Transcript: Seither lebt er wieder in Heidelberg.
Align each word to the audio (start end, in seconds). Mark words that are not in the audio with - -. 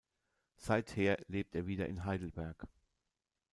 Seither 0.57 1.17
lebt 1.27 1.53
er 1.53 1.67
wieder 1.67 1.87
in 1.87 2.05
Heidelberg. 2.05 2.67